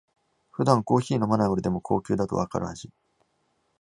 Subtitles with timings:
[0.51, 2.89] 普段コーヒー飲まない俺でも高級だとわかる味